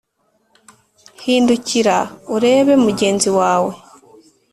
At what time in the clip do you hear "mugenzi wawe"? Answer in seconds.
2.85-3.73